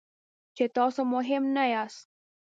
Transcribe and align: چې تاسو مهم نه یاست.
چې 0.55 0.63
تاسو 0.77 1.01
مهم 1.13 1.43
نه 1.55 1.63
یاست. 1.73 2.05